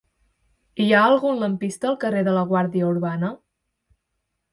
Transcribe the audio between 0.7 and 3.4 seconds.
Hi ha algun lampista al carrer de la Guàrdia Urbana?